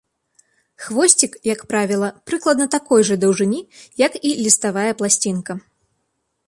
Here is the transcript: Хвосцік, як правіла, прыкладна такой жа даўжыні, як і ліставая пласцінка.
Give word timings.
Хвосцік, 0.85 1.35
як 1.53 1.61
правіла, 1.73 2.09
прыкладна 2.31 2.65
такой 2.79 3.01
жа 3.11 3.15
даўжыні, 3.25 3.61
як 4.07 4.13
і 4.31 4.37
ліставая 4.43 4.89
пласцінка. 5.03 5.53